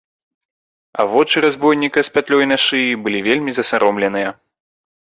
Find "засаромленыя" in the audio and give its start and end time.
3.63-4.29